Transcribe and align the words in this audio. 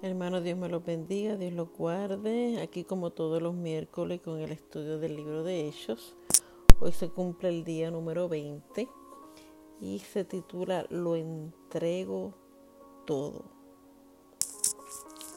Hermano, 0.00 0.40
Dios 0.40 0.56
me 0.56 0.68
los 0.68 0.84
bendiga, 0.84 1.34
Dios 1.34 1.52
los 1.54 1.72
guarde. 1.72 2.62
Aquí 2.62 2.84
como 2.84 3.10
todos 3.10 3.42
los 3.42 3.52
miércoles 3.52 4.20
con 4.20 4.38
el 4.38 4.52
estudio 4.52 5.00
del 5.00 5.16
libro 5.16 5.42
de 5.42 5.66
Hechos. 5.66 6.14
Hoy 6.78 6.92
se 6.92 7.08
cumple 7.08 7.48
el 7.48 7.64
día 7.64 7.90
número 7.90 8.28
20 8.28 8.88
y 9.80 9.98
se 9.98 10.24
titula 10.24 10.86
Lo 10.88 11.16
entrego 11.16 12.32
todo. 13.06 13.46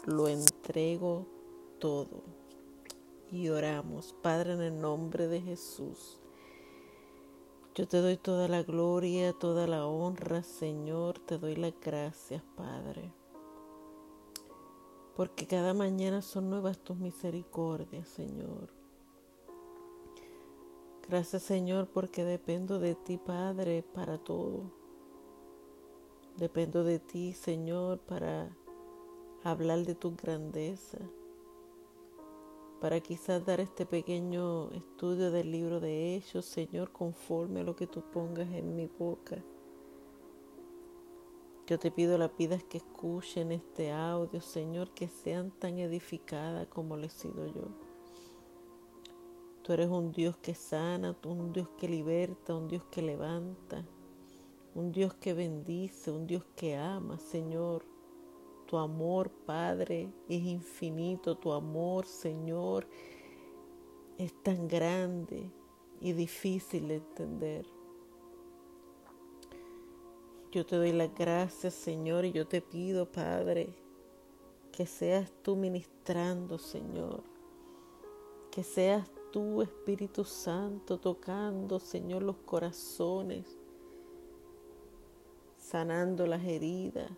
Lo 0.06 0.28
entrego 0.28 1.26
todo. 1.80 2.22
Y 3.32 3.50
oramos, 3.50 4.14
Padre, 4.22 4.54
en 4.54 4.62
el 4.62 4.80
nombre 4.80 5.28
de 5.28 5.42
Jesús. 5.42 6.20
Yo 7.74 7.88
te 7.88 7.98
doy 7.98 8.18
toda 8.18 8.48
la 8.48 8.62
gloria, 8.62 9.34
toda 9.34 9.66
la 9.66 9.88
honra, 9.88 10.44
Señor. 10.44 11.18
Te 11.18 11.40
doy 11.40 11.56
las 11.56 11.74
gracias, 11.82 12.44
Padre 12.56 13.21
porque 15.16 15.46
cada 15.46 15.74
mañana 15.74 16.22
son 16.22 16.50
nuevas 16.50 16.80
tus 16.80 16.98
misericordias, 16.98 18.08
Señor. 18.08 18.70
Gracias, 21.08 21.44
Señor, 21.44 21.90
porque 21.90 22.24
dependo 22.24 22.80
de 22.80 22.96
ti, 22.96 23.18
Padre, 23.18 23.84
para 23.84 24.18
todo. 24.18 24.72
Dependo 26.38 26.84
de 26.84 27.00
ti, 27.00 27.34
Señor, 27.34 28.00
para 28.00 28.56
hablar 29.44 29.86
de 29.86 29.96
tu 29.96 30.16
grandeza, 30.16 31.00
para 32.80 33.00
quizás 33.02 33.46
dar 33.46 33.60
este 33.60 33.86
pequeño 33.86 34.72
estudio 34.72 35.32
del 35.32 35.52
libro 35.52 35.80
de 35.80 36.16
ellos, 36.16 36.46
Señor, 36.46 36.92
conforme 36.92 37.60
a 37.60 37.64
lo 37.64 37.76
que 37.76 37.88
tú 37.88 38.02
pongas 38.12 38.50
en 38.52 38.76
mi 38.76 38.88
boca. 38.88 39.44
Yo 41.72 41.80
te 41.80 41.90
pido 41.90 42.18
la 42.18 42.28
pidas 42.28 42.66
que 42.66 42.80
escuchen 42.80 43.54
este 43.54 43.94
audio, 43.94 44.42
Señor, 44.42 44.94
que 44.94 45.08
sean 45.08 45.52
tan 45.52 45.80
edificadas 45.80 46.68
como 46.68 46.98
lo 46.98 47.06
he 47.06 47.10
sido 47.10 47.48
yo. 47.48 47.70
Tú 49.62 49.72
eres 49.72 49.88
un 49.88 50.12
Dios 50.12 50.36
que 50.36 50.54
sana, 50.54 51.16
un 51.24 51.54
Dios 51.54 51.70
que 51.78 51.88
liberta, 51.88 52.58
un 52.58 52.68
Dios 52.68 52.84
que 52.92 53.02
levanta, 53.02 53.86
un 54.76 54.92
Dios 54.92 55.14
que 55.14 55.34
bendice, 55.34 56.12
un 56.12 56.28
Dios 56.28 56.44
que 56.58 56.76
ama, 56.76 57.18
Señor. 57.18 57.86
Tu 58.66 58.78
amor, 58.78 59.32
Padre, 59.32 60.12
es 60.28 60.44
infinito. 60.44 61.38
Tu 61.38 61.54
amor, 61.54 62.06
Señor, 62.06 62.86
es 64.18 64.34
tan 64.44 64.68
grande 64.68 65.50
y 66.02 66.12
difícil 66.12 66.90
de 66.90 66.96
entender. 66.96 67.81
Yo 70.52 70.66
te 70.66 70.76
doy 70.76 70.92
las 70.92 71.16
gracias, 71.16 71.74
Señor, 71.74 72.26
y 72.26 72.34
yo 72.34 72.46
te 72.46 72.62
pido, 72.62 73.06
Padre, 73.06 73.74
que 74.74 74.86
seas 74.86 75.32
tú 75.42 75.56
ministrando, 75.56 76.58
Señor. 76.58 77.24
Que 78.52 78.62
seas 78.62 79.10
tú, 79.32 79.62
Espíritu 79.62 80.26
Santo, 80.26 81.00
tocando, 81.00 81.80
Señor, 81.80 82.24
los 82.24 82.36
corazones, 82.40 83.46
sanando 85.58 86.28
las 86.28 86.44
heridas. 86.44 87.10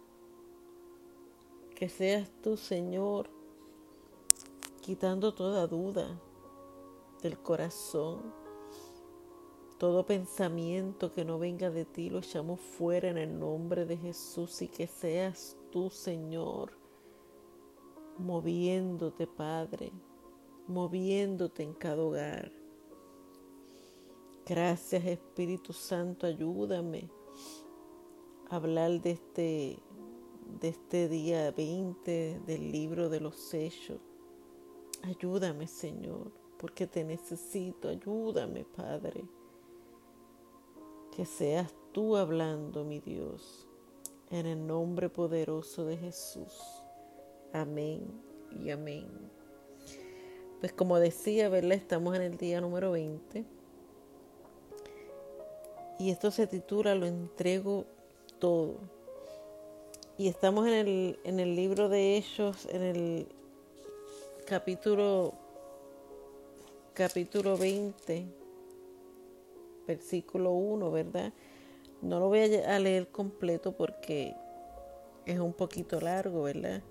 Que 1.74 1.90
seas 1.90 2.30
tú, 2.44 2.56
Señor, 2.56 3.32
quitando 4.82 5.34
toda 5.34 5.66
duda 5.66 6.22
del 7.24 7.40
corazón 7.40 8.43
todo 9.84 10.06
pensamiento 10.06 11.12
que 11.12 11.26
no 11.26 11.38
venga 11.38 11.70
de 11.70 11.84
ti 11.84 12.10
lo 12.10 12.20
echamos 12.20 12.62
fuera 12.62 13.10
en 13.10 13.18
el 13.18 13.38
nombre 13.38 13.86
de 13.86 13.98
Jesús 13.98 14.62
y 14.62 14.70
que 14.70 14.88
seas 14.88 15.58
tú, 15.74 15.90
Señor, 15.90 16.72
moviéndote, 18.18 19.28
Padre, 19.28 19.92
moviéndote 20.68 21.64
en 21.64 21.74
cada 21.74 22.02
hogar. 22.02 22.50
Gracias, 24.46 25.04
Espíritu 25.04 25.74
Santo, 25.74 26.28
ayúdame 26.28 27.10
a 28.50 28.56
hablar 28.56 29.02
de 29.02 29.12
este, 29.12 29.80
de 30.62 30.70
este 30.70 31.10
día 31.10 31.52
20 31.52 32.40
del 32.48 32.72
libro 32.72 33.10
de 33.10 33.20
los 33.20 33.36
sellos. 33.36 34.00
Ayúdame, 35.02 35.68
Señor, 35.68 36.32
porque 36.58 36.88
te 36.88 37.04
necesito. 37.04 37.90
Ayúdame, 37.90 38.64
Padre. 38.64 39.26
Que 41.16 41.28
seas 41.28 41.72
tú 41.92 42.18
hablando, 42.18 42.84
mi 42.84 43.00
Dios, 43.00 43.68
en 44.32 44.48
el 44.48 44.66
nombre 44.66 45.10
poderoso 45.10 45.86
de 45.86 45.96
Jesús. 45.96 46.84
Amén 47.52 48.02
y 48.50 48.72
amén. 48.72 49.08
Pues 50.60 50.74
como 50.74 50.98
decía, 50.98 51.50
¿verdad? 51.50 51.74
Estamos 51.74 52.16
en 52.16 52.24
el 52.24 52.38
día 52.38 52.62
número 52.62 52.94
20. 52.94 53.46
Y 56.00 56.10
esto 56.10 56.32
se 56.32 56.48
titula 56.48 56.96
Lo 56.96 57.06
entrego 57.06 57.86
todo. 58.40 58.80
Y 60.18 60.30
estamos 60.30 60.66
en 60.66 60.74
el, 60.74 61.20
en 61.24 61.40
el 61.40 61.56
libro 61.56 61.90
de 61.90 62.18
ellos, 62.18 62.66
en 62.72 62.82
el 62.82 63.28
capítulo, 64.48 65.36
capítulo 66.96 67.56
20 67.56 68.43
versículo 69.88 70.52
1, 70.52 70.92
¿verdad? 70.92 71.34
No 72.02 72.20
lo 72.20 72.28
voy 72.28 72.40
a 72.40 72.80
leer 72.80 73.08
completo 73.10 73.72
porque 73.78 74.36
es 75.26 75.40
un 75.40 75.54
poquito 75.54 76.00
largo, 76.02 76.44
¿verdad? 76.44 76.82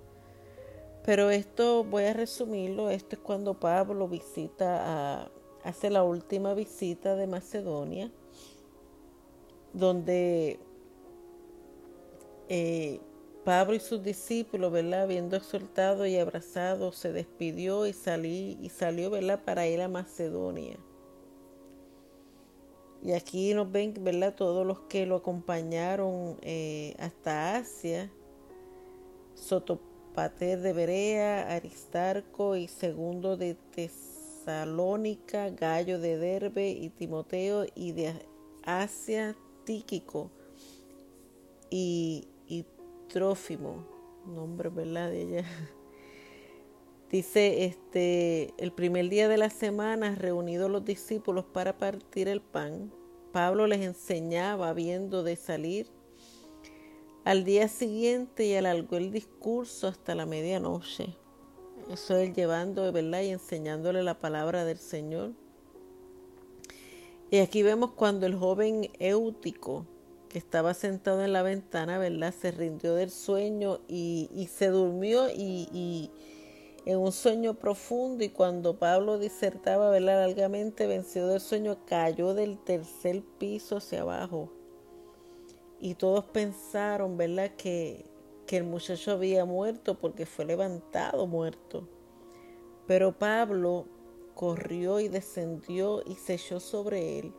Pero 1.05 1.31
esto 1.31 1.85
voy 1.85 2.05
a 2.05 2.13
resumirlo. 2.13 2.91
Esto 2.91 3.17
es 3.17 3.23
cuando 3.23 3.59
Pablo 3.59 4.09
visita 4.09 5.21
a, 5.21 5.31
hace 5.65 5.91
la 5.91 6.05
última 6.05 6.55
visita 6.55 7.17
de 7.17 7.27
Macedonia, 7.27 8.11
donde 9.73 10.61
eh, 12.49 13.01
Pablo 13.45 13.75
y 13.75 13.81
sus 13.81 14.03
discípulos, 14.03 14.71
¿verdad? 14.71 15.03
Habiendo 15.03 15.37
exhortado 15.37 16.07
y 16.07 16.17
abrazado, 16.17 16.93
se 16.93 17.13
despidió 17.13 17.87
y 17.87 17.93
salí 17.93 18.57
y 18.63 18.69
salió, 18.69 19.11
¿verdad? 19.11 19.41
Para 19.45 19.67
ir 19.67 19.81
a 19.81 19.89
Macedonia. 19.89 20.79
Y 23.03 23.13
aquí 23.13 23.53
nos 23.53 23.71
ven, 23.71 23.95
¿verdad? 24.01 24.35
Todos 24.35 24.65
los 24.65 24.81
que 24.81 25.07
lo 25.07 25.17
acompañaron 25.17 26.39
eh, 26.43 26.95
hasta 26.99 27.57
Asia. 27.57 28.11
Sotopater 29.35 30.61
de 30.61 30.73
Berea, 30.73 31.53
Aristarco 31.53 32.55
y 32.55 32.69
Segundo 32.69 33.37
de 33.37 33.57
Tesalónica, 33.75 35.51
Gallo 35.51 35.99
de 35.99 36.17
Derbe 36.17 36.71
y 36.71 36.91
Timoteo 36.91 37.67
y 37.75 37.91
de 37.93 38.15
Asia, 38.63 39.35
Tíquico 39.65 40.31
y, 41.71 42.29
y 42.47 42.65
Trófimo, 43.09 43.85
nombre, 44.27 44.69
¿verdad? 44.69 45.11
De 45.11 45.23
ella. 45.23 45.45
Dice, 47.13 47.67
este, 47.67 48.55
el 48.57 48.73
primer 48.73 49.11
día 49.11 49.29
de 49.29 49.37
la 49.37 49.51
semana, 49.51 50.15
reunidos 50.15 50.71
los 50.71 50.83
discípulos 50.83 51.45
para 51.45 51.77
partir 51.77 52.27
el 52.27 52.41
pan, 52.41 52.91
Pablo 53.33 53.67
les 53.67 53.83
enseñaba 53.83 54.71
habiendo 54.71 55.23
de 55.23 55.37
salir 55.37 55.89
al 57.25 57.45
día 57.45 57.69
siguiente 57.69 58.47
y 58.47 58.55
alargó 58.55 58.97
el 58.97 59.11
discurso 59.11 59.89
hasta 59.89 60.15
la 60.15 60.25
medianoche. 60.25 61.15
Eso 61.91 62.17
es 62.17 62.35
llevando, 62.35 62.91
¿verdad? 62.91 63.21
Y 63.21 63.29
enseñándole 63.29 64.03
la 64.03 64.19
palabra 64.19 64.65
del 64.65 64.79
Señor. 64.79 65.33
Y 67.31 67.41
aquí 67.41 67.63
vemos 67.63 67.93
cuando 67.93 68.25
el 68.25 68.37
joven 68.37 68.89
Éutico, 68.99 69.85
que 70.31 70.39
estaba 70.39 70.73
sentado 70.73 71.23
en 71.23 71.35
la 71.35 71.43
ventana, 71.43 71.99
¿verdad? 71.99 72.33
Se 72.33 72.53
rindió 72.53 72.95
del 72.95 73.11
sueño 73.11 73.81
y, 73.87 74.31
y 74.35 74.47
se 74.47 74.69
durmió 74.69 75.29
y 75.29 76.11
en 76.85 76.99
un 76.99 77.13
sueño 77.13 77.55
profundo 77.55 78.25
y 78.25 78.31
cuando 78.31 78.79
Pablo 78.79 79.19
disertaba 79.19 79.91
¿verdad? 79.91 80.27
largamente, 80.27 80.87
vencido 80.87 81.29
del 81.29 81.41
sueño, 81.41 81.79
cayó 81.87 82.35
del 82.35 82.59
tercer 82.59 83.23
piso 83.39 83.77
hacia 83.77 84.03
abajo. 84.03 84.51
Y 85.81 85.95
todos 85.95 86.25
pensaron, 86.27 87.17
¿verdad?, 87.17 87.53
que, 87.57 88.05
que 88.47 88.57
el 88.57 88.65
muchacho 88.65 89.13
había 89.13 89.45
muerto 89.45 89.99
porque 89.99 90.27
fue 90.27 90.45
levantado 90.45 91.27
muerto. 91.27 91.89
Pero 92.87 93.17
Pablo 93.17 93.87
corrió 94.35 95.01
y 95.01 95.09
descendió 95.09 96.03
y 96.05 96.17
se 96.17 96.35
echó 96.35 96.59
sobre 96.61 97.19
él. 97.19 97.33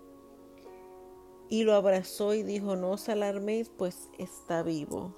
Y 1.50 1.64
lo 1.64 1.74
abrazó 1.74 2.34
y 2.34 2.44
dijo, 2.44 2.76
no 2.76 2.92
os 2.92 3.10
alarméis, 3.10 3.70
pues 3.70 4.10
está 4.18 4.64
vivo. 4.64 5.14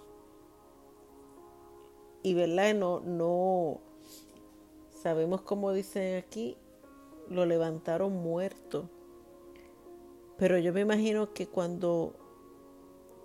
Y 2.23 2.33
verdad, 2.33 2.73
no, 2.73 3.01
no, 3.01 3.81
Sabemos 5.05 5.43
como 5.43 5.71
dicen 5.71 6.17
aquí, 6.17 6.57
lo 7.29 7.45
levantaron 7.45 8.11
muerto. 8.11 8.89
Pero 10.35 10.57
yo 10.57 10.73
me 10.73 10.81
imagino 10.81 11.31
que 11.31 11.45
cuando 11.45 12.15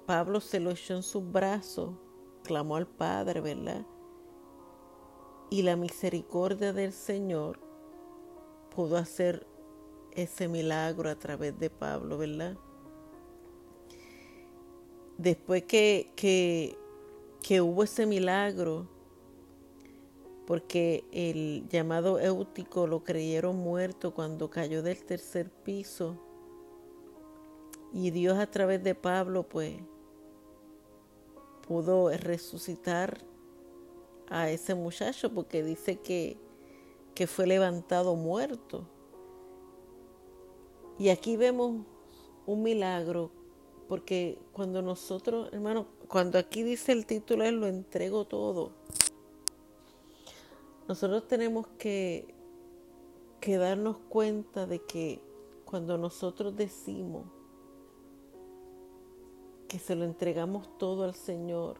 Pablo 0.05 0.43
se 0.43 0.61
lo 0.61 0.73
echó 0.73 0.97
en 0.97 1.03
sus 1.03 1.33
brazos, 1.33 1.95
clamó 2.45 2.77
al 2.77 2.87
Padre, 2.87 3.41
¿verdad? 3.41 3.87
y 5.49 5.63
la 5.63 5.75
misericordia 5.75 6.75
del 6.75 6.93
Señor 6.93 7.59
pudo 8.77 8.99
hacer 8.99 9.47
ese 10.13 10.49
milagro 10.49 11.09
a 11.09 11.15
través 11.15 11.59
de 11.59 11.71
Pablo, 11.71 12.19
¿verdad? 12.19 12.59
Después 15.17 15.63
que, 15.63 16.13
que, 16.15 16.77
que 17.43 17.63
hubo 17.63 17.85
ese 17.85 18.05
milagro, 18.05 18.87
porque 20.51 21.05
el 21.13 21.69
llamado 21.69 22.19
Éutico 22.19 22.89
lo 22.89 23.05
creyeron 23.05 23.55
muerto 23.55 24.13
cuando 24.13 24.51
cayó 24.51 24.83
del 24.83 25.05
tercer 25.05 25.49
piso, 25.49 26.17
y 27.93 28.11
Dios 28.11 28.37
a 28.37 28.51
través 28.51 28.83
de 28.83 28.97
Pablo, 28.97 29.45
pues, 29.45 29.77
pudo 31.69 32.11
resucitar 32.11 33.19
a 34.29 34.51
ese 34.51 34.75
muchacho, 34.75 35.33
porque 35.33 35.63
dice 35.63 36.01
que, 36.01 36.37
que 37.15 37.29
fue 37.29 37.47
levantado 37.47 38.17
muerto. 38.17 38.89
Y 40.99 41.11
aquí 41.11 41.37
vemos 41.37 41.87
un 42.47 42.63
milagro, 42.65 43.31
porque 43.87 44.37
cuando 44.53 44.83
nosotros, 44.83 45.49
hermano, 45.53 45.87
cuando 46.09 46.41
aquí 46.41 46.65
dice 46.65 46.91
el 46.91 47.07
título 47.07 47.45
es 47.45 47.53
lo 47.53 47.69
entrego 47.69 48.27
todo, 48.27 48.73
nosotros 50.91 51.29
tenemos 51.29 51.69
que, 51.79 52.35
que 53.41 53.59
darnos 53.59 53.99
cuenta 54.09 54.67
de 54.67 54.83
que 54.83 55.23
cuando 55.65 55.97
nosotros 55.97 56.57
decimos 56.57 57.27
que 59.69 59.79
se 59.79 59.95
lo 59.95 60.05
entregamos 60.05 60.69
todo 60.79 61.05
al 61.05 61.15
Señor, 61.15 61.77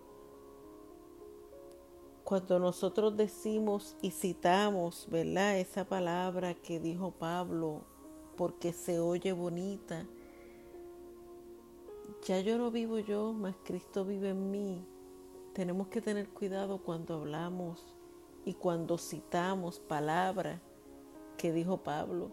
cuando 2.23 2.61
nosotros 2.61 3.17
decimos 3.17 3.97
y 4.01 4.13
citamos, 4.13 5.09
¿verdad? 5.11 5.59
Esa 5.59 5.85
palabra 5.85 6.55
que 6.55 6.79
dijo 6.79 7.11
Pablo, 7.11 7.83
porque 8.37 8.73
se 8.73 9.01
oye 9.01 9.33
bonita. 9.33 10.07
Ya 12.29 12.39
yo 12.39 12.59
no 12.59 12.71
vivo 12.71 13.01
yo, 13.01 13.33
mas 13.33 13.57
Cristo 13.65 14.05
vive 14.05 14.29
en 14.29 14.53
mí. 14.53 14.87
Tenemos 15.53 15.89
que 15.89 16.01
tener 16.01 16.29
cuidado 16.29 16.79
cuando 16.79 17.15
hablamos 17.15 17.97
y 18.45 18.55
cuando 18.55 18.99
citamos 18.99 19.81
palabras 19.81 20.61
que 21.37 21.53
dijo 21.53 21.79
Pablo. 21.79 22.31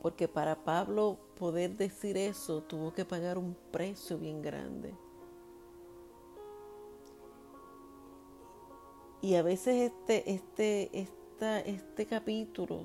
Porque 0.00 0.28
para 0.28 0.64
Pablo 0.64 1.18
poder 1.38 1.76
decir 1.76 2.16
eso 2.16 2.62
tuvo 2.62 2.92
que 2.92 3.04
pagar 3.04 3.38
un 3.38 3.56
precio 3.72 4.18
bien 4.18 4.42
grande. 4.42 4.94
Y 9.22 9.34
a 9.34 9.42
veces 9.42 9.90
este, 9.90 10.30
este, 10.30 11.00
esta, 11.00 11.60
este 11.60 12.06
capítulo 12.06 12.84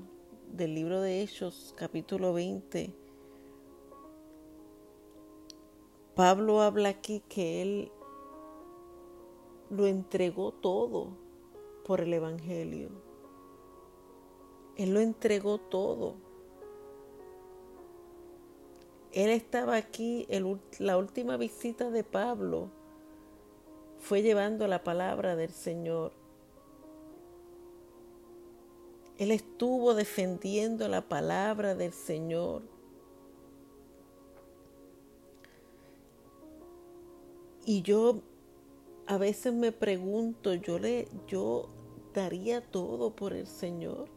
del 0.50 0.74
libro 0.74 1.00
de 1.00 1.22
Hechos, 1.22 1.74
capítulo 1.76 2.32
20, 2.32 2.92
Pablo 6.16 6.60
habla 6.60 6.88
aquí 6.88 7.20
que 7.28 7.62
él 7.62 7.92
lo 9.70 9.86
entregó 9.86 10.52
todo 10.52 11.21
por 11.84 12.00
el 12.00 12.12
Evangelio. 12.14 12.90
Él 14.76 14.94
lo 14.94 15.00
entregó 15.00 15.58
todo. 15.58 16.16
Él 19.12 19.28
estaba 19.28 19.76
aquí, 19.76 20.26
la 20.78 20.96
última 20.96 21.36
visita 21.36 21.90
de 21.90 22.02
Pablo 22.02 22.70
fue 23.98 24.22
llevando 24.22 24.66
la 24.66 24.82
palabra 24.82 25.36
del 25.36 25.50
Señor. 25.50 26.12
Él 29.18 29.30
estuvo 29.30 29.94
defendiendo 29.94 30.88
la 30.88 31.02
palabra 31.02 31.74
del 31.74 31.92
Señor. 31.92 32.62
Y 37.64 37.82
yo 37.82 38.22
a 39.12 39.18
veces 39.18 39.52
me 39.52 39.72
pregunto, 39.72 40.54
yo 40.54 40.78
le 40.78 41.06
yo 41.28 41.68
daría 42.14 42.62
todo 42.62 43.14
por 43.14 43.34
el 43.34 43.46
Señor. 43.46 44.08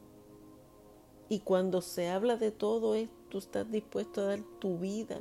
Y 1.27 1.39
cuando 1.39 1.81
se 1.81 2.07
habla 2.07 2.37
de 2.37 2.51
todo 2.51 2.95
esto, 2.95 3.13
tú 3.27 3.39
estás 3.39 3.69
dispuesto 3.69 4.21
a 4.21 4.27
dar 4.27 4.39
tu 4.59 4.77
vida 4.77 5.19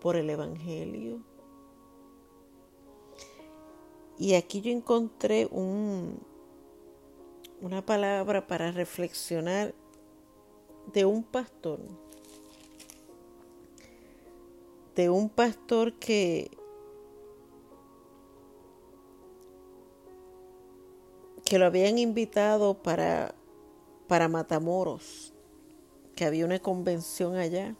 por 0.00 0.14
el 0.14 0.30
Evangelio. 0.30 1.18
Y 4.16 4.34
aquí 4.34 4.60
yo 4.60 4.70
encontré 4.70 5.48
un, 5.50 6.20
una 7.60 7.84
palabra 7.84 8.46
para 8.46 8.70
reflexionar 8.70 9.74
de 10.92 11.04
un 11.04 11.24
pastor, 11.24 11.80
de 14.94 15.10
un 15.10 15.28
pastor 15.28 15.94
que 15.94 16.48
que 21.46 21.58
lo 21.60 21.66
habían 21.66 21.96
invitado 21.96 22.74
para, 22.74 23.34
para 24.08 24.28
Matamoros, 24.28 25.32
que 26.16 26.24
había 26.24 26.44
una 26.44 26.58
convención 26.58 27.36
allá. 27.36 27.76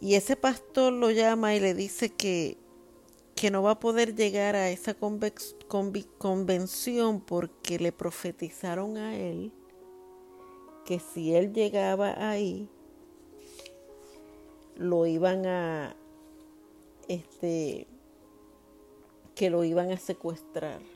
Y 0.00 0.14
ese 0.14 0.36
pastor 0.36 0.92
lo 0.92 1.10
llama 1.10 1.56
y 1.56 1.60
le 1.60 1.74
dice 1.74 2.10
que, 2.10 2.56
que 3.34 3.50
no 3.50 3.64
va 3.64 3.72
a 3.72 3.80
poder 3.80 4.14
llegar 4.14 4.54
a 4.54 4.70
esa 4.70 4.94
convención 4.94 7.20
porque 7.20 7.80
le 7.80 7.90
profetizaron 7.90 8.96
a 8.96 9.16
él 9.16 9.50
que 10.84 11.00
si 11.00 11.34
él 11.34 11.52
llegaba 11.52 12.30
ahí, 12.30 12.68
lo 14.76 15.06
iban 15.06 15.46
a, 15.46 15.96
este, 17.08 17.88
que 19.34 19.50
lo 19.50 19.64
iban 19.64 19.90
a 19.90 19.96
secuestrar. 19.96 20.93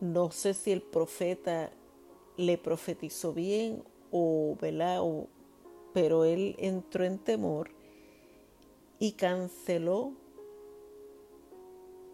No 0.00 0.30
sé 0.30 0.54
si 0.54 0.72
el 0.72 0.82
profeta 0.82 1.72
le 2.36 2.56
profetizó 2.56 3.32
bien 3.32 3.82
o, 4.10 4.56
¿verdad? 4.60 5.02
pero 5.92 6.24
él 6.24 6.54
entró 6.58 7.04
en 7.04 7.18
temor 7.18 7.70
y 8.98 9.12
canceló 9.12 10.12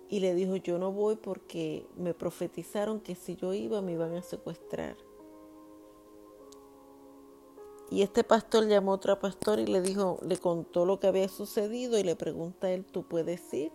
y 0.08 0.20
le 0.20 0.34
dijo, 0.34 0.56
yo 0.56 0.78
no 0.78 0.92
voy 0.92 1.16
porque 1.16 1.86
me 1.96 2.14
profetizaron 2.14 3.00
que 3.00 3.14
si 3.14 3.36
yo 3.36 3.52
iba 3.52 3.82
me 3.82 3.92
iban 3.92 4.14
a 4.14 4.22
secuestrar. 4.22 4.96
Y 7.90 8.02
este 8.02 8.24
pastor 8.24 8.66
llamó 8.66 8.92
a 8.92 8.94
otro 8.96 9.18
pastor 9.18 9.58
y 9.58 9.66
le 9.66 9.80
dijo, 9.80 10.18
le 10.22 10.36
contó 10.38 10.86
lo 10.86 10.98
que 11.00 11.06
había 11.06 11.28
sucedido 11.28 11.98
y 11.98 12.02
le 12.02 12.16
pregunta 12.16 12.68
a 12.68 12.72
él, 12.72 12.84
¿tú 12.84 13.04
puedes 13.04 13.52
ir? 13.52 13.72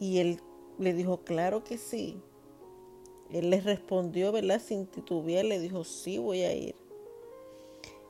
Y 0.00 0.18
él 0.18 0.40
le 0.78 0.94
dijo, 0.94 1.18
claro 1.24 1.64
que 1.64 1.78
sí. 1.78 2.20
Él 3.30 3.50
le 3.50 3.60
respondió, 3.60 4.32
¿verdad? 4.32 4.60
Sin 4.64 4.86
titubear, 4.86 5.44
le 5.44 5.58
dijo, 5.58 5.84
sí, 5.84 6.18
voy 6.18 6.42
a 6.42 6.54
ir. 6.54 6.74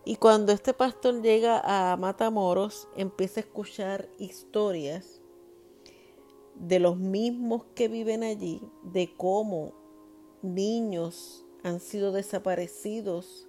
Y 0.04 0.16
cuando 0.16 0.52
este 0.52 0.72
pastor 0.72 1.20
llega 1.20 1.60
a 1.64 1.96
Matamoros, 1.96 2.88
empieza 2.96 3.40
a 3.40 3.44
escuchar 3.44 4.08
historias 4.18 5.20
de 6.54 6.78
los 6.78 6.96
mismos 6.96 7.64
que 7.74 7.88
viven 7.88 8.22
allí, 8.22 8.62
de 8.84 9.12
cómo 9.16 9.72
niños 10.42 11.44
han 11.64 11.80
sido 11.80 12.12
desaparecidos 12.12 13.48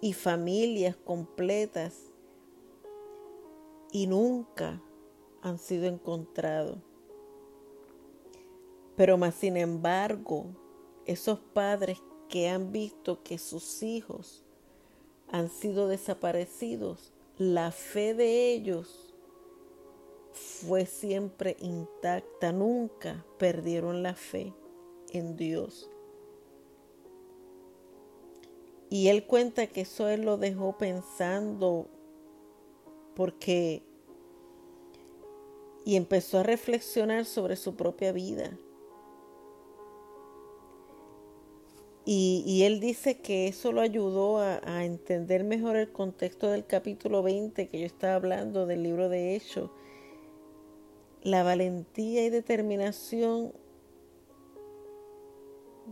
y 0.00 0.12
familias 0.12 0.96
completas 0.96 2.12
y 3.90 4.06
nunca 4.06 4.80
han 5.42 5.58
sido 5.58 5.86
encontrados. 5.86 6.78
Pero 8.96 9.18
más 9.18 9.34
sin 9.34 9.56
embargo, 9.56 10.46
esos 11.04 11.38
padres 11.38 12.02
que 12.28 12.48
han 12.48 12.72
visto 12.72 13.22
que 13.22 13.38
sus 13.38 13.82
hijos 13.82 14.44
han 15.30 15.50
sido 15.50 15.88
desaparecidos, 15.88 17.12
la 17.38 17.70
fe 17.72 18.14
de 18.14 18.52
ellos 18.52 19.14
fue 20.32 20.86
siempre 20.86 21.56
intacta, 21.60 22.52
nunca 22.52 23.24
perdieron 23.38 24.02
la 24.02 24.14
fe 24.14 24.52
en 25.12 25.36
Dios. 25.36 25.90
Y 28.88 29.08
él 29.08 29.26
cuenta 29.26 29.66
que 29.66 29.82
eso 29.82 30.08
él 30.08 30.22
lo 30.22 30.36
dejó 30.36 30.78
pensando 30.78 31.88
porque 33.14 33.82
y 35.84 35.96
empezó 35.96 36.40
a 36.40 36.42
reflexionar 36.42 37.24
sobre 37.24 37.56
su 37.56 37.76
propia 37.76 38.12
vida. 38.12 38.58
Y, 42.08 42.62
él 42.62 42.78
dice 42.78 43.18
que 43.18 43.48
eso 43.48 43.72
lo 43.72 43.80
ayudó 43.80 44.38
a, 44.38 44.84
entender 44.84 45.42
mejor 45.42 45.74
el 45.74 45.90
contexto 45.90 46.48
del 46.48 46.64
capítulo 46.64 47.20
20 47.24 47.66
que 47.66 47.80
yo 47.80 47.84
estaba 47.84 48.14
hablando 48.14 48.64
del 48.64 48.84
libro 48.84 49.08
de 49.08 49.34
Hechos. 49.34 49.70
la 51.24 51.42
valentía 51.42 52.24
y 52.24 52.30
determinación 52.30 53.52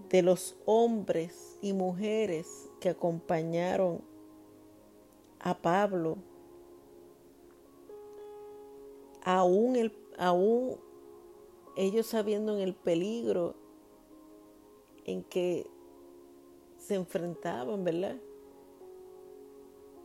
de 0.08 0.22
los 0.22 0.56
hombres 0.66 1.58
y 1.60 1.72
mujeres 1.72 2.70
que 2.80 2.90
acompañaron 2.90 4.00
a 5.40 5.58
Pablo, 5.58 6.18
aún, 9.24 9.74
el, 9.74 9.92
aún 10.16 10.76
ellos 11.76 12.06
sabiendo 12.06 12.54
en 12.54 12.60
el 12.60 12.76
peligro 12.76 13.56
en 15.04 15.24
que 15.24 15.73
se 16.84 16.94
enfrentaban, 16.94 17.82
¿verdad? 17.82 18.16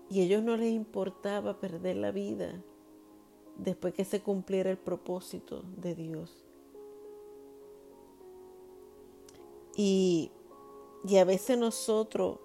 Y 0.09 0.21
a 0.21 0.23
ellos 0.23 0.43
no 0.43 0.55
les 0.55 0.71
importaba 0.71 1.59
perder 1.59 1.97
la 1.97 2.11
vida 2.11 2.63
después 3.57 3.93
que 3.93 4.05
se 4.05 4.21
cumpliera 4.21 4.71
el 4.71 4.77
propósito 4.77 5.63
de 5.77 5.93
Dios. 5.93 6.45
Y, 9.75 10.31
y 11.05 11.17
a 11.17 11.25
veces 11.25 11.57
nosotros, 11.57 12.39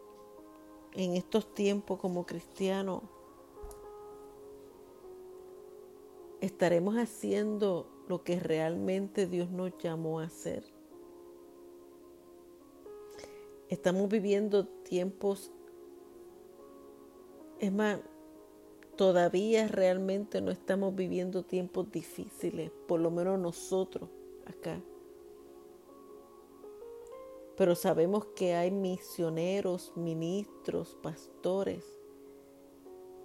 en 0.92 1.14
estos 1.14 1.54
tiempos 1.54 2.00
como 2.00 2.26
cristianos, 2.26 3.02
estaremos 6.40 6.96
haciendo 6.96 7.86
lo 8.08 8.22
que 8.24 8.38
realmente 8.38 9.26
Dios 9.26 9.50
nos 9.50 9.72
llamó 9.78 10.20
a 10.20 10.24
hacer. 10.24 10.73
Estamos 13.68 14.08
viviendo 14.08 14.66
tiempos, 14.66 15.50
es 17.60 17.72
más, 17.72 18.00
todavía 18.96 19.68
realmente 19.68 20.40
no 20.40 20.50
estamos 20.50 20.94
viviendo 20.94 21.44
tiempos 21.44 21.90
difíciles, 21.90 22.70
por 22.86 23.00
lo 23.00 23.10
menos 23.10 23.38
nosotros 23.38 24.10
acá. 24.46 24.80
Pero 27.56 27.74
sabemos 27.74 28.26
que 28.36 28.54
hay 28.54 28.70
misioneros, 28.70 29.92
ministros, 29.96 30.96
pastores, 31.02 31.84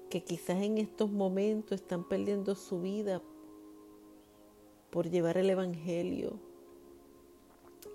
que 0.10 0.24
quizás 0.24 0.62
en 0.62 0.77
estos 0.77 1.12
momentos 1.12 1.81
están 1.81 2.08
perdiendo 2.08 2.55
su 2.55 2.81
vida 2.81 3.22
por 4.89 5.10
llevar 5.10 5.38
el 5.38 5.50
Evangelio. 5.50 6.39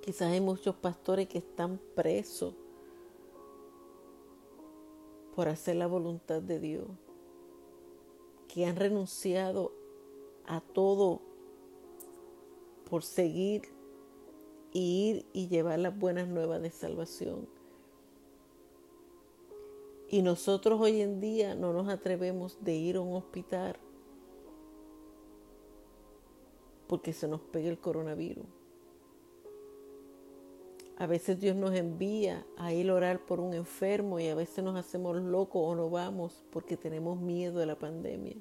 Quizás 0.04 0.32
hay 0.32 0.40
muchos 0.42 0.74
pastores 0.74 1.28
que 1.28 1.38
están 1.38 1.80
presos 1.94 2.52
por 5.34 5.48
hacer 5.48 5.76
la 5.76 5.86
voluntad 5.86 6.42
de 6.42 6.60
Dios, 6.60 6.86
que 8.46 8.66
han 8.66 8.76
renunciado 8.76 9.72
a 10.46 10.60
todo 10.60 11.22
por 12.90 13.02
seguir 13.02 13.62
y 14.74 15.08
ir 15.08 15.26
y 15.32 15.48
llevar 15.48 15.78
las 15.78 15.98
buenas 15.98 16.28
nuevas 16.28 16.60
de 16.60 16.70
salvación. 16.70 17.48
Y 20.10 20.20
nosotros 20.20 20.78
hoy 20.82 21.00
en 21.00 21.18
día 21.18 21.54
no 21.54 21.72
nos 21.72 21.88
atrevemos 21.88 22.62
de 22.62 22.74
ir 22.74 22.96
a 22.96 23.00
un 23.00 23.16
hospital 23.16 23.78
porque 26.88 27.14
se 27.14 27.26
nos 27.26 27.40
pegue 27.40 27.70
el 27.70 27.78
coronavirus. 27.78 28.63
A 30.96 31.06
veces 31.06 31.40
Dios 31.40 31.56
nos 31.56 31.74
envía 31.74 32.46
a 32.56 32.72
ir 32.72 32.88
a 32.88 32.94
orar 32.94 33.26
por 33.26 33.40
un 33.40 33.52
enfermo 33.52 34.20
y 34.20 34.28
a 34.28 34.34
veces 34.36 34.62
nos 34.62 34.76
hacemos 34.76 35.16
locos 35.16 35.62
o 35.64 35.74
no 35.74 35.90
vamos 35.90 36.44
porque 36.50 36.76
tenemos 36.76 37.18
miedo 37.20 37.58
de 37.58 37.66
la 37.66 37.76
pandemia. 37.76 38.36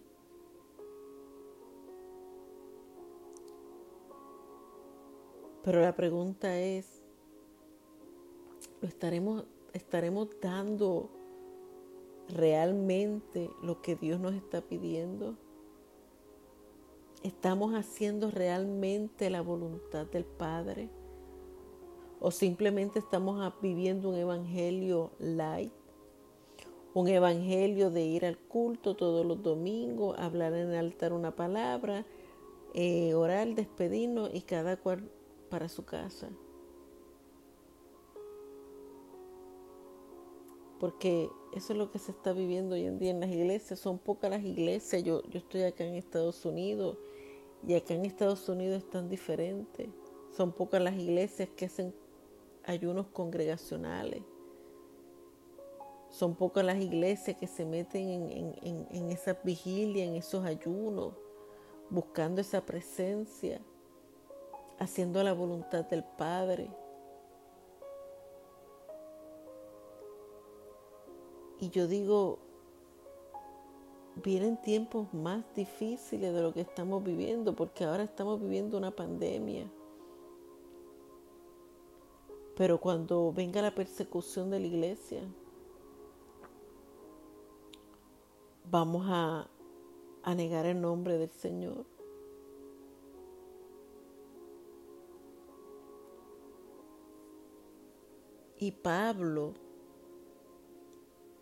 Pero 5.63 5.81
la 5.81 5.95
pregunta 5.95 6.60
es, 6.60 7.01
¿lo 8.81 8.88
estaremos, 8.88 9.45
estaremos 9.72 10.29
dando 10.39 11.10
realmente 12.27 13.50
lo 13.63 13.81
que 13.81 13.95
Dios 13.95 14.19
nos 14.19 14.36
está 14.36 14.62
pidiendo? 14.62 15.38
¿Estamos 17.24 17.74
haciendo 17.74 18.29
realmente 18.29 19.29
la 19.29 19.41
voluntad 19.41 20.05
del 20.05 20.25
Padre? 20.25 20.89
¿O 22.25 22.32
simplemente 22.32 23.00
estamos 23.00 23.53
viviendo 23.62 24.08
un 24.08 24.15
evangelio 24.15 25.12
light? 25.20 25.74
Un 26.94 27.10
evangelio 27.10 27.92
de 27.92 28.06
ir 28.06 28.25
al 28.25 28.38
culto 28.38 28.96
todos 28.96 29.25
los 29.25 29.44
domingos, 29.44 30.18
hablar 30.18 30.53
en 30.53 30.70
el 30.70 30.75
altar 30.77 31.12
una 31.12 31.36
palabra, 31.36 32.06
eh, 32.74 33.13
orar, 33.13 33.53
despedirnos 33.56 34.34
y 34.34 34.39
cada 34.44 34.77
cual 34.77 35.12
para 35.50 35.68
su 35.68 35.84
casa. 35.84 36.30
Porque 40.80 41.30
eso 41.51 41.74
es 41.74 41.77
lo 41.77 41.92
que 41.92 42.00
se 42.00 42.12
está 42.12 42.32
viviendo 42.32 42.75
hoy 42.75 42.86
en 42.86 43.00
día 43.00 43.12
en 43.12 43.20
las 43.20 43.32
iglesias. 43.32 43.80
Son 43.80 44.00
pocas 44.00 44.32
las 44.32 44.46
iglesias. 44.46 45.03
Yo, 45.03 45.24
yo 45.24 45.39
estoy 45.39 45.63
acá 45.63 45.84
en 45.84 45.96
Estados 45.96 46.46
Unidos 46.46 46.98
y 47.68 47.74
acá 47.74 47.94
en 47.96 48.06
Estados 48.06 48.48
Unidos 48.48 48.77
es 48.82 48.89
tan 48.89 49.10
diferente. 49.10 49.89
Son 50.32 50.53
pocas 50.53 50.82
las 50.82 50.96
iglesias 50.96 51.50
que 51.50 51.65
hacen 51.65 51.94
ayunos 52.65 53.08
congregacionales. 53.08 54.24
Son 56.10 56.36
pocas 56.36 56.63
las 56.63 56.77
iglesias 56.77 57.38
que 57.38 57.48
se 57.48 57.65
meten 57.65 58.08
en, 58.10 58.55
en, 58.62 58.88
en 58.91 59.12
esa 59.12 59.38
vigilia, 59.43 60.05
en 60.05 60.15
esos 60.15 60.46
ayunos, 60.46 61.13
buscando 61.89 62.41
esa 62.41 62.65
presencia 62.65 63.62
haciendo 64.79 65.24
la 65.24 65.34
voluntad 65.34 65.86
del 65.86 66.03
Padre. 66.03 66.70
Y 71.60 71.70
yo 71.70 71.88
digo, 71.88 72.39
vienen 74.15 74.58
tiempos 74.58 75.13
más 75.13 75.43
difíciles 75.55 76.34
de 76.34 76.41
lo 76.41 76.53
que 76.53 76.62
estamos 76.62 77.03
viviendo, 77.03 77.55
porque 77.55 77.86
ahora 77.86 78.03
estamos 78.03 78.41
viviendo 78.41 78.77
una 78.77 78.91
pandemia. 78.91 79.72
Pero 82.55 82.79
cuando 82.79 83.31
venga 83.33 83.62
la 83.62 83.74
persecución 83.74 84.50
de 84.51 84.60
la 84.60 84.67
iglesia, 84.67 85.22
vamos 88.69 89.05
a, 89.07 89.50
a 90.24 90.36
negar 90.36 90.65
el 90.65 90.79
nombre 90.79 91.17
del 91.17 91.31
Señor. 91.31 91.86
Y 98.57 98.72
Pablo, 98.72 99.55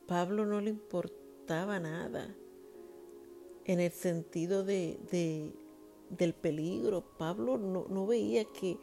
Pablo 0.07 0.45
no 0.45 0.59
le 0.59 0.71
importaba 0.71 1.79
nada 1.79 2.35
en 3.65 3.79
el 3.79 3.91
sentido 3.91 4.63
de, 4.63 5.53
del 6.09 6.33
peligro. 6.33 7.03
Pablo 7.17 7.57
no, 7.57 7.85
no 7.89 8.07
veía 8.07 8.45
que 8.45 8.79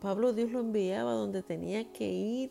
Pablo 0.00 0.32
Dios 0.32 0.50
lo 0.50 0.60
enviaba 0.60 1.12
donde 1.12 1.42
tenía 1.42 1.92
que 1.92 2.08
ir 2.08 2.50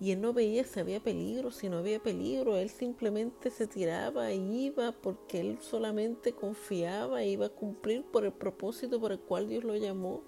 y 0.00 0.10
él 0.10 0.20
no 0.20 0.32
veía 0.32 0.64
si 0.64 0.80
había 0.80 1.00
peligro, 1.00 1.50
si 1.50 1.68
no 1.68 1.78
había 1.78 2.02
peligro. 2.02 2.56
Él 2.56 2.68
simplemente 2.68 3.50
se 3.50 3.66
tiraba 3.66 4.30
e 4.30 4.36
iba 4.36 4.92
porque 4.92 5.40
él 5.40 5.58
solamente 5.60 6.32
confiaba 6.32 7.22
e 7.22 7.30
iba 7.30 7.46
a 7.46 7.50
cumplir 7.50 8.04
por 8.04 8.24
el 8.24 8.32
propósito 8.32 9.00
por 9.00 9.12
el 9.12 9.20
cual 9.20 9.48
Dios 9.48 9.64
lo 9.64 9.76
llamó. 9.76 10.22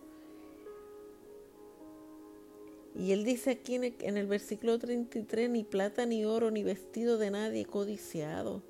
Y 2.94 3.12
él 3.12 3.24
dice 3.24 3.50
aquí 3.50 3.74
en 3.74 4.16
el, 4.16 4.26
versículo 4.26 4.78
33, 4.78 5.50
ni 5.50 5.64
plata, 5.64 6.06
ni 6.06 6.24
oro, 6.24 6.50
ni 6.50 6.62
vestido 6.62 7.18
de 7.18 7.30
nadie 7.30 7.66
codiciado. 7.66 8.62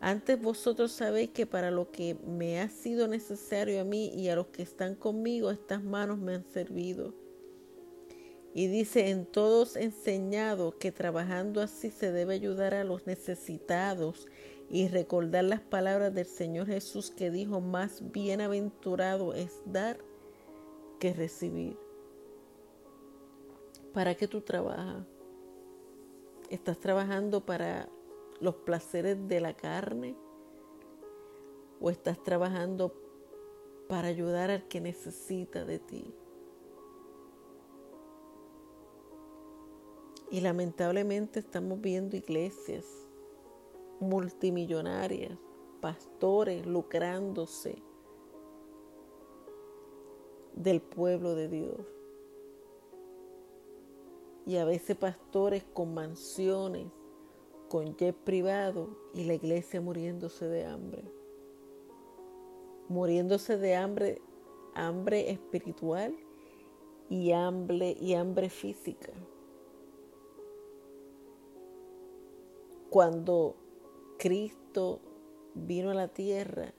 Antes 0.00 0.40
vosotros 0.40 0.92
sabéis 0.92 1.30
que 1.30 1.44
para 1.44 1.70
lo 1.70 1.90
que 1.90 2.16
me 2.26 2.60
ha 2.60 2.70
sido 2.70 3.06
necesario 3.06 3.80
a 3.80 3.84
mí 3.84 4.08
y 4.14 4.28
a 4.28 4.36
los 4.36 4.46
que 4.46 4.62
están 4.62 4.94
conmigo, 4.94 5.50
estas 5.50 5.84
manos 5.84 6.18
me 6.18 6.34
han 6.34 6.44
servido. 6.44 7.25
Y 8.56 8.68
dice, 8.68 9.10
en 9.10 9.26
todos 9.26 9.76
enseñado 9.76 10.78
que 10.78 10.90
trabajando 10.90 11.60
así 11.60 11.90
se 11.90 12.10
debe 12.10 12.32
ayudar 12.32 12.72
a 12.72 12.84
los 12.84 13.06
necesitados 13.06 14.26
y 14.70 14.88
recordar 14.88 15.44
las 15.44 15.60
palabras 15.60 16.14
del 16.14 16.24
Señor 16.24 16.66
Jesús 16.66 17.10
que 17.10 17.30
dijo, 17.30 17.60
más 17.60 18.10
bienaventurado 18.12 19.34
es 19.34 19.60
dar 19.66 19.98
que 20.98 21.12
recibir. 21.12 21.76
¿Para 23.92 24.14
qué 24.14 24.26
tú 24.26 24.40
trabajas? 24.40 25.04
¿Estás 26.48 26.78
trabajando 26.78 27.44
para 27.44 27.90
los 28.40 28.54
placeres 28.54 29.28
de 29.28 29.40
la 29.40 29.52
carne? 29.52 30.16
¿O 31.78 31.90
estás 31.90 32.22
trabajando 32.22 32.94
para 33.86 34.08
ayudar 34.08 34.50
al 34.50 34.66
que 34.66 34.80
necesita 34.80 35.66
de 35.66 35.78
ti? 35.78 36.14
Y 40.30 40.40
lamentablemente 40.40 41.40
estamos 41.40 41.80
viendo 41.80 42.16
iglesias 42.16 42.84
multimillonarias, 44.00 45.38
pastores 45.80 46.66
lucrándose 46.66 47.82
del 50.54 50.80
pueblo 50.80 51.34
de 51.34 51.48
Dios. 51.48 51.80
Y 54.46 54.56
a 54.56 54.64
veces 54.64 54.96
pastores 54.96 55.64
con 55.72 55.94
mansiones, 55.94 56.88
con 57.68 57.96
jet 57.96 58.16
privado 58.16 58.88
y 59.14 59.24
la 59.24 59.34
iglesia 59.34 59.80
muriéndose 59.80 60.46
de 60.46 60.64
hambre. 60.64 61.04
Muriéndose 62.88 63.58
de 63.58 63.74
hambre, 63.74 64.22
hambre 64.74 65.30
espiritual 65.30 66.16
y 67.08 67.32
hambre, 67.32 67.96
y 68.00 68.14
hambre 68.14 68.48
física. 68.48 69.12
Cuando 72.96 73.56
Cristo 74.18 75.02
vino 75.52 75.90
a 75.90 75.94
la 75.94 76.08
tierra, 76.08 76.72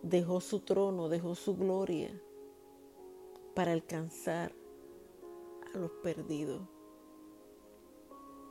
dejó 0.00 0.40
su 0.40 0.60
trono, 0.60 1.10
dejó 1.10 1.34
su 1.34 1.54
gloria 1.54 2.18
para 3.54 3.72
alcanzar 3.72 4.54
a 5.74 5.76
los 5.76 5.90
perdidos. 6.02 6.62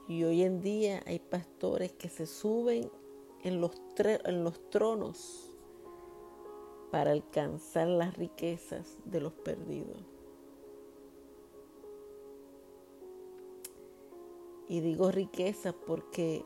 Y 0.08 0.24
hoy 0.24 0.44
en 0.44 0.62
día 0.62 1.02
hay 1.08 1.18
pastores 1.18 1.94
que 1.94 2.10
se 2.10 2.28
suben 2.28 2.92
en 3.42 3.60
los, 3.60 3.72
en 3.98 4.44
los 4.44 4.70
tronos 4.70 5.50
para 6.92 7.10
alcanzar 7.10 7.88
las 7.88 8.16
riquezas 8.18 9.00
de 9.04 9.20
los 9.20 9.34
perdidos. 9.34 10.15
Y 14.68 14.80
digo 14.80 15.12
riquezas 15.12 15.74
porque 15.74 16.44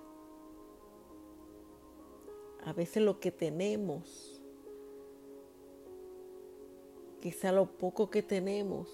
a 2.63 2.73
veces 2.73 3.03
lo 3.03 3.19
que 3.19 3.31
tenemos, 3.31 4.41
quizá 7.21 7.51
lo 7.51 7.65
poco 7.77 8.09
que 8.09 8.21
tenemos, 8.21 8.89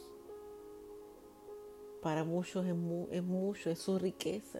para 2.01 2.23
muchos 2.23 2.65
es, 2.67 3.23
mucho, 3.23 3.71
es 3.71 3.79
su 3.79 3.97
riqueza. 3.97 4.59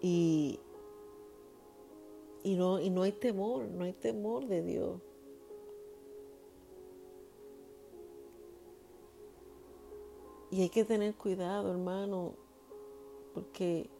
Y, 0.00 0.58
y, 2.42 2.56
no, 2.56 2.80
y 2.80 2.88
no 2.88 3.02
hay 3.02 3.12
temor, 3.12 3.68
no 3.68 3.84
hay 3.84 3.92
temor 3.92 4.46
de 4.46 4.62
Dios. 4.62 5.02
Y 10.50 10.62
hay 10.62 10.70
que 10.70 10.84
tener 10.84 11.14
cuidado, 11.14 11.70
hermano, 11.70 12.34
porque 13.34 13.90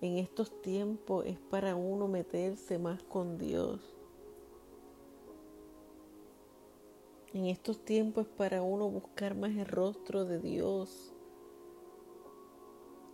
en 0.00 0.18
estos 0.18 0.60
tiempos 0.62 1.26
es 1.26 1.38
para 1.38 1.76
uno 1.76 2.08
meterse 2.08 2.78
más 2.78 3.02
con 3.02 3.38
Dios. 3.38 3.80
En 7.34 7.46
estos 7.46 7.84
tiempos 7.84 8.26
es 8.26 8.32
para 8.32 8.62
uno 8.62 8.90
buscar 8.90 9.34
más 9.34 9.52
el 9.52 9.66
rostro 9.66 10.24
de 10.24 10.38
Dios. 10.38 11.12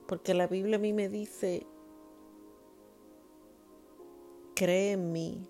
Porque 0.06 0.34
la 0.34 0.46
Biblia 0.46 0.76
a 0.76 0.80
mí 0.80 0.92
me 0.92 1.08
dice, 1.08 1.66
cree 4.54 4.92
en 4.92 5.12
mí 5.12 5.46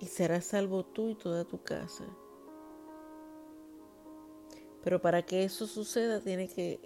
y 0.00 0.06
serás 0.06 0.44
salvo 0.46 0.84
tú 0.84 1.08
y 1.10 1.14
toda 1.14 1.44
tu 1.44 1.62
casa. 1.62 2.04
Pero 4.86 5.02
para 5.02 5.22
que 5.22 5.42
eso 5.42 5.66
suceda 5.66 6.20
tiene 6.20 6.46
que 6.46 6.78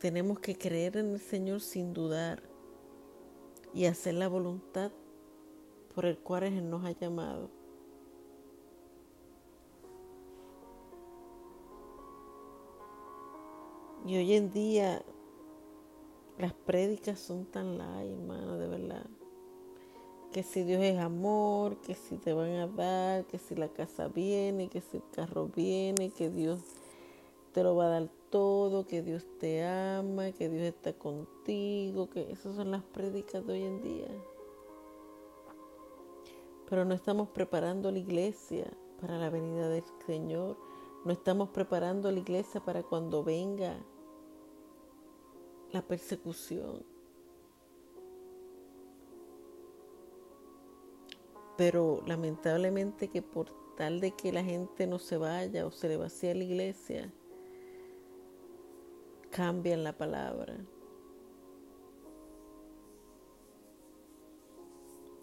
tenemos 0.00 0.40
que 0.40 0.58
creer 0.58 0.96
en 0.96 1.12
el 1.12 1.20
Señor 1.20 1.60
sin 1.60 1.92
dudar 1.92 2.42
y 3.72 3.84
hacer 3.84 4.14
la 4.14 4.26
voluntad 4.26 4.90
por 5.94 6.04
el 6.04 6.18
cual 6.18 6.42
Él 6.42 6.68
nos 6.68 6.84
ha 6.84 6.90
llamado. 6.90 7.48
Y 14.04 14.16
hoy 14.16 14.32
en 14.32 14.50
día 14.50 15.04
las 16.38 16.54
prédicas 16.54 17.20
son 17.20 17.44
tan 17.46 17.78
light, 17.78 18.10
hermano, 18.10 18.58
de 18.58 18.66
verdad. 18.66 19.06
Que 20.32 20.42
si 20.42 20.64
Dios 20.64 20.82
es 20.82 20.98
amor, 20.98 21.80
que 21.82 21.94
si 21.94 22.16
te 22.16 22.32
van 22.32 22.50
a 22.56 22.66
dar, 22.66 23.26
que 23.26 23.38
si 23.38 23.54
la 23.54 23.68
casa 23.68 24.08
viene, 24.08 24.68
que 24.68 24.80
si 24.80 24.96
el 24.96 25.04
carro 25.12 25.46
viene, 25.46 26.10
que 26.10 26.28
Dios 26.28 26.81
te 27.52 27.62
lo 27.62 27.76
va 27.76 27.86
a 27.86 28.00
dar 28.00 28.08
todo, 28.30 28.86
que 28.86 29.02
Dios 29.02 29.26
te 29.38 29.64
ama, 29.64 30.32
que 30.32 30.48
Dios 30.48 30.62
está 30.62 30.94
contigo, 30.94 32.08
que 32.08 32.32
esas 32.32 32.56
son 32.56 32.70
las 32.70 32.82
prédicas 32.82 33.46
de 33.46 33.52
hoy 33.52 33.62
en 33.62 33.82
día. 33.82 34.08
Pero 36.68 36.84
no 36.86 36.94
estamos 36.94 37.28
preparando 37.28 37.90
la 37.90 37.98
iglesia 37.98 38.72
para 39.00 39.18
la 39.18 39.28
venida 39.28 39.68
del 39.68 39.84
Señor. 40.06 40.56
No 41.04 41.12
estamos 41.12 41.50
preparando 41.50 42.10
la 42.10 42.20
iglesia 42.20 42.64
para 42.64 42.82
cuando 42.82 43.22
venga 43.22 43.76
la 45.70 45.82
persecución. 45.82 46.82
Pero 51.58 52.02
lamentablemente 52.06 53.08
que 53.08 53.20
por 53.20 53.48
tal 53.76 54.00
de 54.00 54.12
que 54.12 54.32
la 54.32 54.42
gente 54.42 54.86
no 54.86 54.98
se 54.98 55.18
vaya 55.18 55.66
o 55.66 55.70
se 55.70 55.88
le 55.88 55.98
vacía 55.98 56.34
la 56.34 56.44
iglesia, 56.44 57.12
cambian 59.32 59.82
la 59.82 59.96
palabra. 59.96 60.54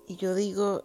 Y 0.07 0.15
yo 0.15 0.33
digo, 0.33 0.83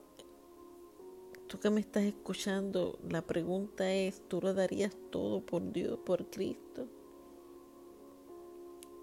tú 1.49 1.59
que 1.59 1.71
me 1.71 1.81
estás 1.81 2.05
escuchando, 2.05 2.99
la 3.09 3.23
pregunta 3.23 3.91
es, 3.91 4.23
¿tú 4.29 4.41
lo 4.43 4.53
darías 4.53 4.95
todo 5.11 5.41
por 5.41 5.73
Dios, 5.73 5.99
por 6.05 6.29
Cristo? 6.29 6.87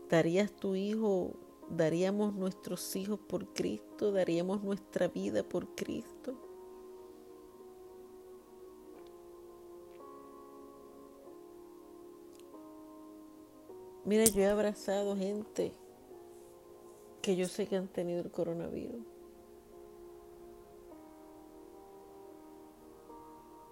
¿Darías 0.10 0.52
tu 0.52 0.76
hijo, 0.76 1.34
daríamos 1.70 2.36
nuestros 2.36 2.96
hijos 2.96 3.20
por 3.20 3.52
Cristo? 3.54 4.12
¿Daríamos 4.12 4.64
nuestra 4.64 5.08
vida 5.08 5.42
por 5.42 5.74
Cristo? 5.74 6.51
Mira, 14.04 14.26
yo 14.26 14.42
he 14.42 14.48
abrazado 14.48 15.16
gente 15.16 15.74
que 17.22 17.36
yo 17.36 17.48
sé 17.48 17.68
que 17.68 17.76
han 17.78 17.88
tenido 17.88 18.22
el 18.22 18.32
coronavirus. 18.32 19.06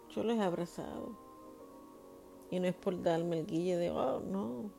Yo 0.09 0.23
les 0.23 0.37
he 0.37 0.41
abrazado. 0.41 1.17
Y 2.51 2.59
no 2.59 2.67
es 2.67 2.75
por 2.75 3.01
darme 3.01 3.39
el 3.39 3.45
guille 3.45 3.77
de, 3.77 3.91
oh, 3.91 4.19
no. 4.19 4.71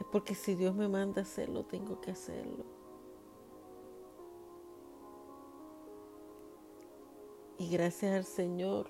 Es 0.00 0.06
porque 0.12 0.34
si 0.34 0.54
Dios 0.54 0.74
me 0.74 0.88
manda 0.88 1.22
hacerlo, 1.22 1.64
tengo 1.64 2.00
que 2.00 2.12
hacerlo. 2.12 2.64
Y 7.58 7.68
gracias 7.70 8.14
al 8.14 8.24
Señor, 8.24 8.88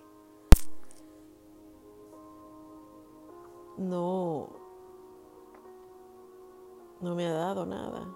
no, 3.78 4.57
no 7.00 7.14
me 7.14 7.26
ha 7.26 7.32
dado 7.32 7.64
nada. 7.66 8.08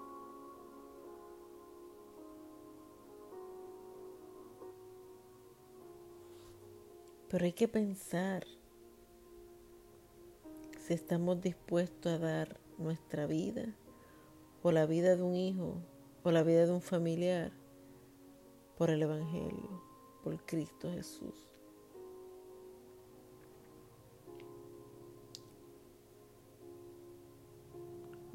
Pero 7.29 7.45
hay 7.45 7.53
que 7.53 7.67
pensar 7.67 8.45
si 10.79 10.93
estamos 10.93 11.41
dispuestos 11.41 12.11
a 12.11 12.17
dar 12.19 12.59
nuestra 12.77 13.25
vida 13.25 13.73
o 14.61 14.71
la 14.71 14.85
vida 14.85 15.15
de 15.15 15.23
un 15.23 15.35
hijo 15.35 15.77
o 16.23 16.31
la 16.31 16.43
vida 16.43 16.65
de 16.65 16.71
un 16.71 16.81
familiar 16.81 17.51
por 18.77 18.89
el 18.89 19.01
Evangelio, 19.01 19.81
por 20.23 20.37
Cristo 20.45 20.91
Jesús. 20.91 21.52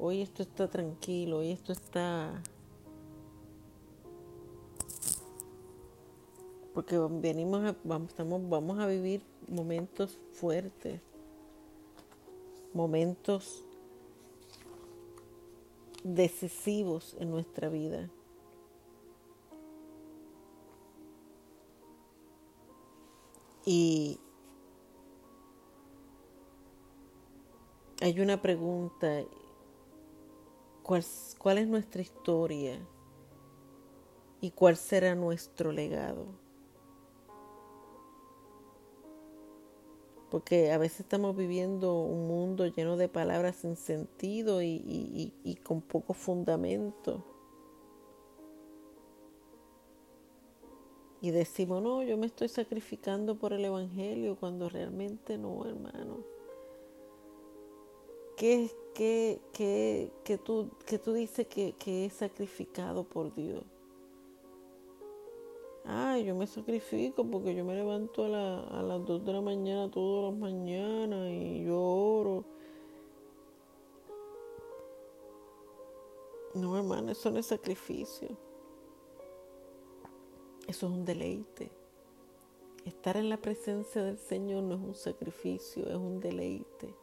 Hoy 0.01 0.21
esto 0.21 0.43
está 0.43 0.69
tranquilo, 0.69 1.39
hoy 1.39 1.51
esto 1.51 1.73
está... 1.73 2.41
Porque 6.73 6.97
venimos 6.97 7.65
a, 7.65 7.75
vamos, 7.83 8.07
estamos, 8.07 8.47
vamos 8.47 8.79
a 8.79 8.87
vivir 8.87 9.21
momentos 9.49 10.17
fuertes, 10.31 11.01
momentos 12.73 13.65
decisivos 16.05 17.17
en 17.19 17.31
nuestra 17.31 17.67
vida. 17.67 18.09
Y 23.65 24.17
hay 27.99 28.21
una 28.21 28.41
pregunta 28.41 29.25
cuál, 30.89 31.57
es 31.59 31.67
nuestra 31.67 32.01
historia 32.01 32.79
¿Y 34.41 34.51
cuál 34.51 34.75
será 34.75 35.13
nuestro 35.15 35.71
legado? 35.71 36.25
Porque 40.31 40.71
a 40.71 40.77
veces 40.77 41.01
estamos 41.01 41.35
viviendo 41.35 42.01
un 42.01 42.27
mundo 42.27 42.65
lleno 42.65 42.95
de 42.95 43.09
palabras 43.09 43.57
sin 43.57 43.75
sentido 43.75 44.61
y, 44.61 45.33
y 45.43 45.55
con 45.57 45.81
poco 45.81 46.13
fundamento. 46.13 47.25
Y 51.19 51.31
decimos, 51.31 51.83
no, 51.83 52.01
yo 52.01 52.17
me 52.17 52.27
estoy 52.27 52.47
sacrificando 52.47 53.37
por 53.37 53.51
el 53.51 53.65
Evangelio 53.65 54.37
cuando 54.39 54.69
realmente 54.69 55.37
no, 55.37 55.65
hermano. 55.65 56.23
¿Qué, 58.37 58.71
qué, 58.99 59.39
qué, 59.53 60.11
qué 60.25 60.37
tú, 60.37 60.69
que 60.85 60.99
tú 60.99 61.13
dices 61.13 61.47
que, 61.47 61.71
que 61.71 62.05
es 62.05 62.11
sacrificado 62.11 63.05
por 63.05 63.33
Dios? 63.33 63.63
Ay, 65.85 66.25
yo 66.25 66.35
me 66.35 66.45
sacrifico 66.45 67.23
porque 67.23 67.55
yo 67.55 67.63
me 67.63 67.75
levanto 67.75 68.25
a, 68.25 68.27
la, 68.27 68.59
a 68.63 68.83
las 68.83 69.05
2 69.05 69.23
de 69.23 69.31
la 69.31 69.39
mañana 69.39 69.89
todas 69.89 70.33
las 70.33 70.37
mañanas 70.37 71.31
y 71.31 71.63
yo 71.63 71.81
oro. 71.81 72.43
No, 76.53 76.77
hermano, 76.77 77.13
eso 77.13 77.31
no 77.31 77.39
es 77.39 77.45
sacrificio. 77.45 78.27
Eso 80.67 80.87
es 80.87 80.91
un 80.91 81.05
deleite. 81.05 81.71
Estar 82.83 83.15
en 83.15 83.29
la 83.29 83.37
presencia 83.37 84.03
del 84.03 84.17
Señor 84.17 84.63
no 84.63 84.75
es 84.75 84.81
un 84.81 84.95
sacrificio, 84.95 85.87
es 85.87 85.95
un 85.95 86.19
deleite. 86.19 86.98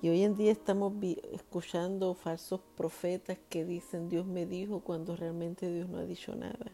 Y 0.00 0.08
hoy 0.10 0.22
en 0.22 0.36
día 0.36 0.52
estamos 0.52 0.92
escuchando 1.32 2.14
falsos 2.14 2.60
profetas 2.76 3.36
que 3.48 3.64
dicen 3.64 4.08
Dios 4.08 4.26
me 4.26 4.46
dijo 4.46 4.80
cuando 4.80 5.16
realmente 5.16 5.72
Dios 5.72 5.88
no 5.88 5.98
ha 5.98 6.04
dicho 6.04 6.36
nada. 6.36 6.72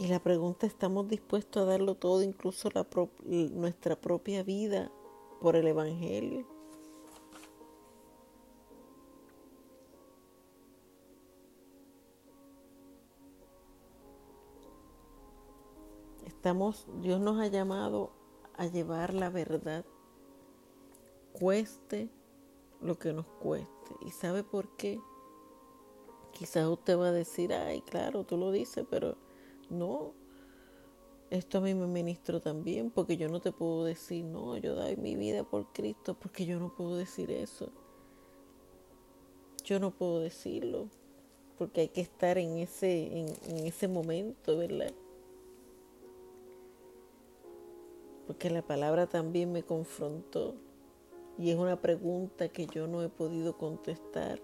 Y 0.00 0.08
la 0.08 0.18
pregunta, 0.18 0.66
¿estamos 0.66 1.06
dispuestos 1.08 1.62
a 1.62 1.66
darlo 1.66 1.94
todo, 1.94 2.22
incluso 2.22 2.70
la 2.72 2.86
nuestra 3.24 4.00
propia 4.00 4.42
vida, 4.42 4.90
por 5.40 5.56
el 5.56 5.68
Evangelio? 5.68 6.59
Estamos, 16.40 16.86
Dios 17.02 17.20
nos 17.20 17.38
ha 17.38 17.48
llamado 17.48 18.12
a 18.56 18.64
llevar 18.64 19.12
la 19.12 19.28
verdad, 19.28 19.84
cueste 21.34 22.08
lo 22.80 22.98
que 22.98 23.12
nos 23.12 23.26
cueste. 23.26 23.94
¿Y 24.06 24.10
sabe 24.10 24.42
por 24.42 24.74
qué? 24.78 24.98
Quizás 26.32 26.66
usted 26.66 26.98
va 26.98 27.08
a 27.08 27.12
decir, 27.12 27.52
ay, 27.52 27.82
claro, 27.82 28.24
tú 28.24 28.38
lo 28.38 28.52
dices, 28.52 28.86
pero 28.88 29.18
no. 29.68 30.14
Esto 31.28 31.58
a 31.58 31.60
mí 31.60 31.74
me 31.74 31.86
ministro 31.86 32.40
también, 32.40 32.90
porque 32.90 33.18
yo 33.18 33.28
no 33.28 33.40
te 33.40 33.52
puedo 33.52 33.84
decir, 33.84 34.24
no, 34.24 34.56
yo 34.56 34.74
doy 34.74 34.96
mi 34.96 35.16
vida 35.16 35.44
por 35.44 35.70
Cristo, 35.74 36.16
porque 36.18 36.46
yo 36.46 36.58
no 36.58 36.74
puedo 36.74 36.96
decir 36.96 37.30
eso. 37.30 37.68
Yo 39.62 39.78
no 39.78 39.90
puedo 39.90 40.20
decirlo, 40.20 40.88
porque 41.58 41.82
hay 41.82 41.88
que 41.88 42.00
estar 42.00 42.38
en 42.38 42.56
ese, 42.56 43.18
en, 43.18 43.28
en 43.44 43.66
ese 43.66 43.88
momento, 43.88 44.56
¿verdad? 44.56 44.94
Porque 48.30 48.48
la 48.48 48.62
palabra 48.62 49.08
también 49.08 49.50
me 49.50 49.64
confrontó 49.64 50.54
y 51.36 51.50
es 51.50 51.56
una 51.56 51.80
pregunta 51.80 52.48
que 52.48 52.68
yo 52.68 52.86
no 52.86 53.02
he 53.02 53.08
podido 53.08 53.58
contestar. 53.58 54.40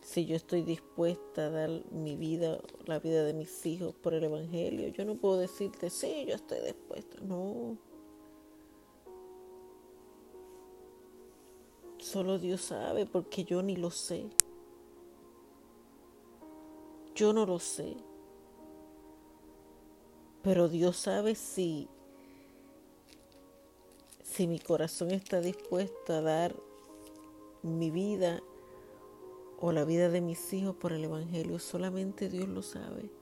Si 0.00 0.26
yo 0.26 0.34
estoy 0.34 0.62
dispuesta 0.62 1.46
a 1.46 1.50
dar 1.50 1.70
mi 1.92 2.16
vida, 2.16 2.58
la 2.86 2.98
vida 2.98 3.22
de 3.22 3.32
mis 3.32 3.64
hijos 3.64 3.94
por 3.94 4.12
el 4.12 4.24
Evangelio, 4.24 4.88
yo 4.88 5.04
no 5.04 5.14
puedo 5.14 5.38
decirte, 5.38 5.88
sí, 5.88 6.24
yo 6.26 6.34
estoy 6.34 6.62
dispuesta. 6.62 7.20
No. 7.20 7.78
Solo 11.98 12.40
Dios 12.40 12.60
sabe 12.60 13.06
porque 13.06 13.44
yo 13.44 13.62
ni 13.62 13.76
lo 13.76 13.92
sé. 13.92 14.26
Yo 17.14 17.32
no 17.32 17.46
lo 17.46 17.60
sé. 17.60 17.96
Pero 20.42 20.68
Dios 20.68 20.96
sabe 20.96 21.36
si 21.36 21.88
si 24.34 24.48
mi 24.48 24.58
corazón 24.58 25.12
está 25.12 25.40
dispuesto 25.40 26.12
a 26.12 26.20
dar 26.20 26.56
mi 27.62 27.92
vida 27.92 28.42
o 29.60 29.70
la 29.70 29.84
vida 29.84 30.08
de 30.08 30.20
mis 30.20 30.52
hijos 30.52 30.74
por 30.74 30.92
el 30.92 31.04
Evangelio, 31.04 31.60
solamente 31.60 32.28
Dios 32.28 32.48
lo 32.48 32.60
sabe. 32.60 33.12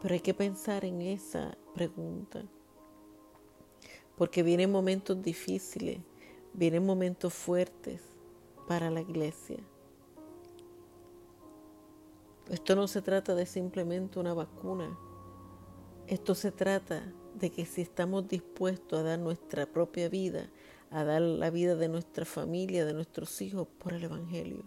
Pero 0.00 0.14
hay 0.14 0.20
que 0.20 0.32
pensar 0.32 0.86
en 0.86 1.02
esa 1.02 1.58
pregunta, 1.74 2.42
porque 4.16 4.42
vienen 4.42 4.72
momentos 4.72 5.22
difíciles, 5.22 5.98
vienen 6.54 6.86
momentos 6.86 7.34
fuertes 7.34 8.00
para 8.66 8.90
la 8.90 9.02
iglesia. 9.02 9.58
Esto 12.48 12.76
no 12.76 12.88
se 12.88 13.02
trata 13.02 13.34
de 13.34 13.44
simplemente 13.44 14.18
una 14.18 14.32
vacuna, 14.32 14.98
esto 16.06 16.34
se 16.34 16.50
trata 16.50 17.12
de 17.34 17.50
que 17.50 17.64
si 17.66 17.82
estamos 17.82 18.28
dispuestos 18.28 19.00
a 19.00 19.02
dar 19.02 19.18
nuestra 19.18 19.66
propia 19.66 20.08
vida, 20.08 20.50
a 20.90 21.04
dar 21.04 21.22
la 21.22 21.50
vida 21.50 21.74
de 21.76 21.88
nuestra 21.88 22.24
familia, 22.24 22.84
de 22.84 22.92
nuestros 22.92 23.40
hijos 23.40 23.66
por 23.78 23.94
el 23.94 24.04
Evangelio. 24.04 24.64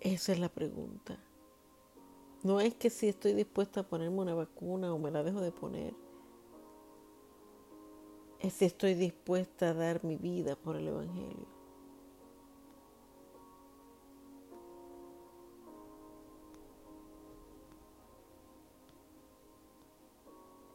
Esa 0.00 0.32
es 0.32 0.38
la 0.38 0.48
pregunta. 0.48 1.18
No 2.42 2.60
es 2.60 2.74
que 2.74 2.88
si 2.88 3.08
estoy 3.08 3.34
dispuesta 3.34 3.80
a 3.80 3.88
ponerme 3.88 4.20
una 4.20 4.34
vacuna 4.34 4.94
o 4.94 4.98
me 4.98 5.10
la 5.10 5.22
dejo 5.22 5.40
de 5.40 5.52
poner. 5.52 5.94
Es 8.40 8.54
si 8.54 8.64
estoy 8.64 8.94
dispuesta 8.94 9.70
a 9.70 9.74
dar 9.74 10.04
mi 10.04 10.16
vida 10.16 10.54
por 10.56 10.76
el 10.76 10.88
Evangelio. 10.88 11.57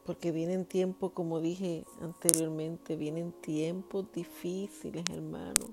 Porque 0.04 0.32
vienen 0.32 0.66
tiempos, 0.66 1.12
como 1.12 1.40
dije 1.40 1.84
anteriormente, 2.00 2.96
vienen 2.96 3.32
tiempos 3.32 4.06
difíciles, 4.12 5.04
hermano. 5.10 5.66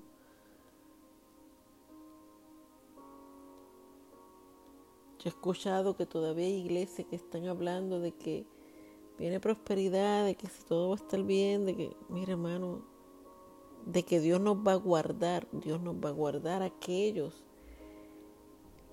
Yo 5.18 5.26
he 5.26 5.28
escuchado 5.28 5.96
que 5.96 6.06
todavía 6.06 6.46
hay 6.46 6.54
iglesias 6.54 7.06
que 7.08 7.16
están 7.16 7.46
hablando 7.46 8.00
de 8.00 8.12
que 8.12 8.44
viene 9.18 9.38
prosperidad, 9.38 10.24
de 10.24 10.34
que 10.34 10.48
si 10.48 10.64
todo 10.64 10.88
va 10.88 10.94
a 10.94 10.98
estar 10.98 11.22
bien, 11.22 11.66
de 11.66 11.76
que, 11.76 11.96
mira 12.08 12.32
hermano, 12.32 12.82
de 13.86 14.02
que 14.02 14.18
Dios 14.18 14.40
nos 14.40 14.56
va 14.56 14.72
a 14.72 14.76
guardar, 14.76 15.46
Dios 15.52 15.80
nos 15.80 15.94
va 15.96 16.08
a 16.08 16.12
guardar 16.12 16.62
a 16.62 16.66
aquellos 16.66 17.44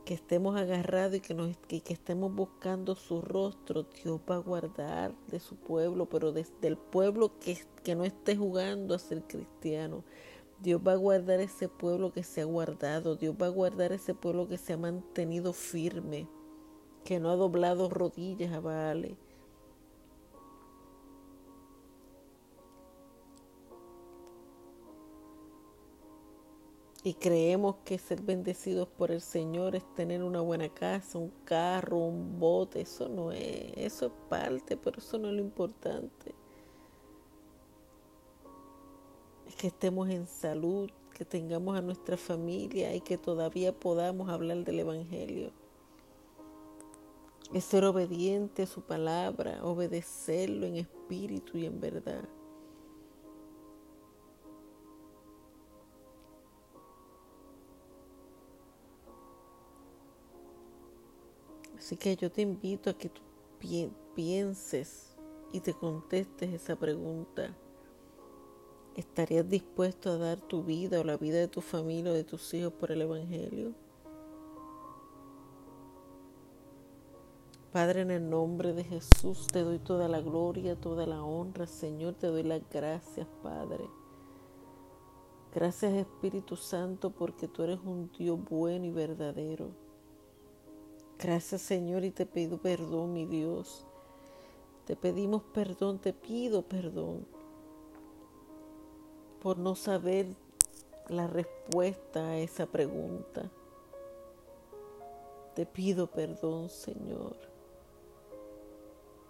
que 0.10 0.16
estemos 0.16 0.56
agarrados 0.56 1.18
y 1.18 1.20
que, 1.20 1.82
que 1.82 1.94
estemos 1.94 2.34
buscando 2.34 2.96
su 2.96 3.22
rostro, 3.22 3.84
Dios 4.04 4.20
va 4.28 4.38
a 4.38 4.40
guardar 4.40 5.14
de 5.28 5.40
su 5.40 5.56
pueblo, 5.56 6.08
pero 6.08 6.32
desde 6.32 6.68
el 6.68 6.78
pueblo 6.78 7.38
que, 7.40 7.60
que 7.84 7.94
no 7.94 8.04
esté 8.06 8.36
jugando 8.36 8.96
a 8.96 8.98
ser 8.98 9.22
cristiano. 9.22 10.04
Dios 10.64 10.82
va 10.82 10.94
a 10.94 10.96
guardar 10.96 11.42
ese 11.42 11.70
pueblo 11.70 12.12
que 12.12 12.24
se 12.24 12.42
ha 12.42 12.46
guardado, 12.46 13.18
Dios 13.18 13.36
va 13.40 13.46
a 13.46 13.50
guardar 13.50 13.92
ese 13.92 14.16
pueblo 14.16 14.48
que 14.48 14.58
se 14.58 14.74
ha 14.74 14.78
mantenido 14.78 15.54
firme, 15.54 16.28
que 17.04 17.20
no 17.20 17.30
ha 17.30 17.36
doblado 17.36 17.88
rodillas 17.88 18.52
a 18.52 18.60
y 27.04 27.14
creemos 27.14 27.78
que 27.86 27.98
ser 27.98 28.22
bendecidos 28.22 28.88
por 28.88 29.12
el 29.12 29.22
Señor 29.22 29.76
es 29.76 29.84
tener 29.96 30.22
una 30.22 30.42
buena 30.42 30.68
casa, 30.68 31.18
un 31.18 31.32
carro, 31.46 31.98
un 31.98 32.40
bote, 32.40 32.82
eso 32.82 33.08
no 33.08 33.32
es, 33.32 33.72
eso 33.78 34.08
es 34.08 34.12
parte, 34.28 34.76
pero 34.76 35.00
eso 35.00 35.18
no 35.18 35.30
es 35.30 35.36
lo 35.36 35.42
importante. 35.42 36.36
Es 39.48 39.56
que 39.56 39.68
estemos 39.68 40.10
en 40.10 40.28
salud, 40.28 40.90
que 41.14 41.24
tengamos 41.24 41.78
a 41.78 41.82
nuestra 41.82 42.18
familia 42.18 42.94
y 42.94 43.02
que 43.02 43.18
todavía 43.18 43.78
podamos 43.78 44.30
hablar 44.30 44.66
del 44.66 44.80
Evangelio. 44.82 45.52
Es 47.54 47.64
ser 47.64 47.86
obediente 47.86 48.64
a 48.64 48.68
su 48.68 48.82
palabra, 48.82 49.64
obedecerlo 49.64 50.68
en 50.68 50.76
espíritu 50.76 51.58
y 51.58 51.66
en 51.66 51.80
verdad. 51.80 52.28
Así 61.90 61.98
que 61.98 62.16
yo 62.16 62.32
te 62.32 62.44
invito 62.44 62.92
a 62.92 62.94
que 62.94 63.10
tú 63.10 63.24
pienses 64.14 65.18
y 65.52 65.60
te 65.60 65.74
contestes 65.74 66.54
esa 66.54 66.76
pregunta. 66.76 67.58
¿Estarías 68.96 69.50
dispuesto 69.50 70.12
a 70.12 70.18
dar 70.20 70.40
tu 70.40 70.64
vida 70.64 71.00
o 71.00 71.04
la 71.04 71.18
vida 71.18 71.40
de 71.40 71.48
tu 71.48 71.62
familia 71.62 72.12
o 72.12 72.14
de 72.14 72.24
tus 72.24 72.54
hijos 72.54 72.74
por 72.74 72.92
el 72.92 73.02
Evangelio? 73.02 73.74
Padre, 77.72 78.02
en 78.02 78.12
el 78.12 78.30
nombre 78.30 78.74
de 78.74 78.84
Jesús 78.84 79.48
te 79.48 79.64
doy 79.64 79.80
toda 79.80 80.08
la 80.08 80.22
gloria, 80.22 80.80
toda 80.80 81.08
la 81.08 81.24
honra, 81.24 81.66
Señor, 81.66 82.14
te 82.14 82.28
doy 82.28 82.44
las 82.44 82.62
gracias, 82.70 83.26
Padre. 83.42 83.90
Gracias 85.56 85.94
Espíritu 85.94 86.56
Santo 86.56 87.10
porque 87.10 87.48
tú 87.48 87.64
eres 87.64 87.80
un 87.84 88.12
Dios 88.12 88.38
bueno 88.48 88.86
y 88.86 88.92
verdadero. 88.92 89.89
Gracias 91.22 91.62
Señor 91.62 92.06
y 92.06 92.12
te 92.12 92.26
pido 92.26 92.58
perdón, 92.58 93.14
mi 93.14 93.26
Dios. 93.26 93.86
Te 94.86 94.96
pedimos 94.96 95.44
perdón, 95.54 96.00
te 96.00 96.14
pido 96.14 96.62
perdón 96.62 97.28
por 99.42 99.58
no 99.58 99.76
saber 99.76 100.28
la 101.10 101.28
respuesta 101.28 102.30
a 102.30 102.38
esa 102.38 102.66
pregunta. 102.66 103.52
Te 105.56 105.66
pido 105.66 106.08
perdón, 106.08 106.70
Señor. 106.70 107.36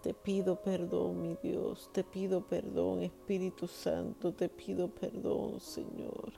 Te 0.02 0.14
pido 0.14 0.56
perdón, 0.62 1.22
mi 1.22 1.36
Dios. 1.42 1.90
Te 1.92 2.04
pido 2.04 2.46
perdón, 2.46 3.02
Espíritu 3.02 3.66
Santo. 3.66 4.32
Te 4.32 4.48
pido 4.48 4.88
perdón, 4.88 5.60
Señor. 5.60 6.32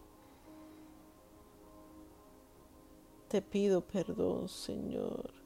Te 3.29 3.43
pido 3.43 3.81
perdón, 3.81 4.49
Señor. 4.49 5.42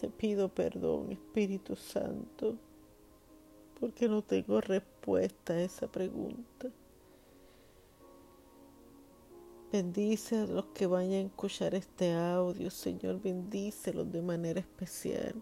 Te 0.00 0.08
pido 0.08 0.48
perdón, 0.48 1.12
Espíritu 1.12 1.76
Santo 1.76 2.56
porque 3.78 4.08
no 4.08 4.22
tengo 4.22 4.58
respuesta 4.62 5.52
a 5.52 5.60
esa 5.60 5.92
pregunta. 5.92 6.70
Bendice 9.70 10.38
a 10.38 10.46
los 10.46 10.64
que 10.68 10.86
vayan 10.86 11.24
a 11.24 11.26
escuchar 11.26 11.74
este 11.74 12.14
audio, 12.14 12.70
Señor, 12.70 13.20
bendícelos 13.20 14.10
de 14.10 14.22
manera 14.22 14.60
especial. 14.60 15.34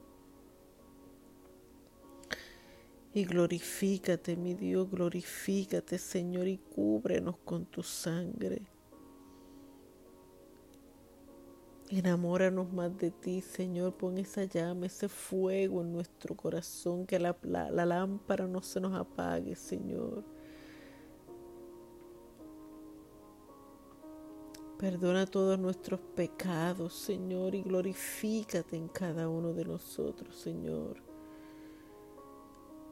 Y 3.15 3.25
glorifícate, 3.27 4.37
mi 4.37 4.55
Dios, 4.55 4.91
glorifícate, 4.91 5.99
Señor, 5.99 6.49
y 6.49 6.59
cúbrenos 6.59 7.37
con 7.45 7.65
tu 7.65 7.85
sangre. 7.85 8.63
Enamóranos 11.91 12.71
más 12.71 12.99
de 12.99 13.11
ti, 13.11 13.41
Señor. 13.41 13.95
Pon 13.95 14.19
esa 14.19 14.45
llama, 14.45 14.87
ese 14.87 15.09
fuego 15.09 15.81
en 15.81 15.93
nuestro 15.93 16.37
corazón, 16.37 17.07
que 17.07 17.19
la, 17.19 17.35
la, 17.43 17.87
lámpara 17.87 18.47
no 18.47 18.61
se 18.61 18.79
nos 18.79 18.95
apague, 18.95 19.57
Señor. 19.57 20.23
Perdona 24.79 25.25
todos 25.25 25.59
nuestros 25.59 25.99
pecados, 26.15 26.93
Señor, 26.93 27.55
y 27.55 27.63
glorifícate 27.63 28.77
en 28.77 28.89
cada 28.89 29.29
uno 29.29 29.55
de 29.55 29.65
nosotros, 29.65 30.37
Señor. 30.37 31.03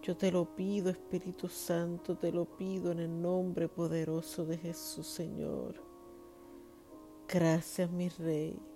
Yo 0.00 0.16
te 0.16 0.32
lo 0.32 0.56
pido, 0.56 0.88
Espíritu 0.88 1.48
Santo, 1.48 2.16
te 2.16 2.32
lo 2.32 2.46
pido 2.56 2.92
en 2.92 3.00
el 3.00 3.20
nombre 3.20 3.68
poderoso 3.68 4.46
de 4.46 4.56
Jesús, 4.56 5.06
Señor. 5.06 5.74
Gracias, 7.28 7.90
mi 7.90 8.08
Rey. 8.08 8.75